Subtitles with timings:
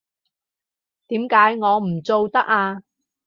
[1.09, 2.81] 點解我唔做得啊？